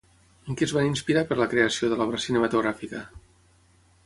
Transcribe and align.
En 0.51 0.55
què 0.61 0.67
es 0.67 0.71
van 0.77 0.87
inspirar 0.91 1.23
per 1.33 1.37
la 1.41 1.49
creació 1.53 1.93
de 1.93 2.01
l'obra 2.01 2.23
cinematogràfica? 2.27 3.05